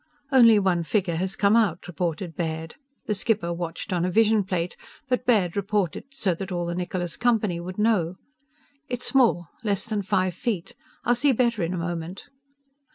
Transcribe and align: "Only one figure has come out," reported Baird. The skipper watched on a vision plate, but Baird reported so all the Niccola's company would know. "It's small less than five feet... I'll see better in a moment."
"Only 0.31 0.57
one 0.57 0.81
figure 0.81 1.17
has 1.17 1.35
come 1.35 1.55
out," 1.55 1.87
reported 1.87 2.35
Baird. 2.35 2.73
The 3.05 3.13
skipper 3.13 3.53
watched 3.53 3.93
on 3.93 4.03
a 4.03 4.09
vision 4.09 4.43
plate, 4.43 4.75
but 5.07 5.27
Baird 5.27 5.55
reported 5.55 6.05
so 6.11 6.35
all 6.49 6.65
the 6.65 6.73
Niccola's 6.73 7.15
company 7.15 7.59
would 7.59 7.77
know. 7.77 8.15
"It's 8.89 9.05
small 9.05 9.49
less 9.63 9.85
than 9.85 10.01
five 10.01 10.33
feet... 10.33 10.75
I'll 11.05 11.13
see 11.13 11.33
better 11.33 11.61
in 11.61 11.75
a 11.75 11.77
moment." 11.77 12.29